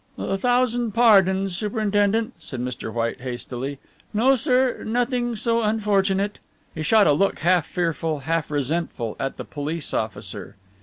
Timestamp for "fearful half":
7.67-8.49